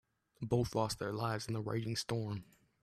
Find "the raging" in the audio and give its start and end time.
1.53-1.95